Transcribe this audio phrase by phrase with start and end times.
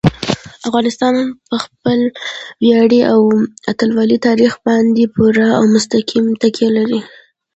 [0.67, 1.13] افغانستان
[1.47, 1.99] په خپل
[2.63, 3.21] ویاړلي او
[3.71, 7.01] اتلولۍ تاریخ باندې پوره او مستقیمه تکیه لري.